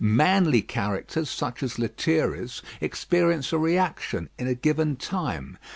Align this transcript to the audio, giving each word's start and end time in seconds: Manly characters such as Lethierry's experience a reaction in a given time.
Manly 0.03 0.63
characters 0.63 1.29
such 1.29 1.61
as 1.61 1.77
Lethierry's 1.77 2.63
experience 2.81 3.53
a 3.53 3.59
reaction 3.59 4.29
in 4.39 4.47
a 4.47 4.55
given 4.55 4.95
time. 4.95 5.59